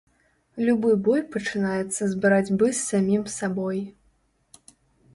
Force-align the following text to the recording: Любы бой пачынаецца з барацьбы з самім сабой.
Любы 0.69 0.89
бой 1.07 1.21
пачынаецца 1.35 2.03
з 2.15 2.19
барацьбы 2.25 2.73
з 2.73 2.75
самім 2.89 3.23
сабой. 3.39 3.87